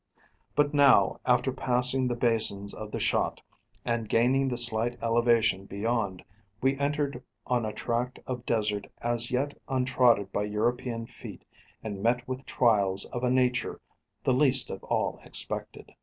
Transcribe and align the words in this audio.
But 0.55 0.73
now, 0.73 1.19
after 1.27 1.51
passing 1.53 2.07
the 2.07 2.15
basins 2.15 2.73
of 2.73 2.89
the 2.89 2.99
Shott, 2.99 3.39
and 3.85 4.09
gaining 4.09 4.47
the 4.49 4.57
slight 4.57 4.97
elevation 4.99 5.65
beyond, 5.65 6.23
we 6.59 6.75
entered 6.79 7.21
on 7.45 7.67
a 7.67 7.71
tract 7.71 8.17
of 8.25 8.43
desert 8.43 8.87
as 8.99 9.29
yet 9.29 9.55
untrodden 9.69 10.27
by 10.33 10.45
European 10.45 11.05
feet, 11.05 11.45
and 11.83 12.01
met 12.01 12.27
with 12.27 12.47
trials 12.47 13.05
of 13.13 13.23
a 13.23 13.29
nature 13.29 13.79
the 14.23 14.33
least 14.33 14.71
of 14.71 14.83
all 14.85 15.19
expected. 15.23 15.91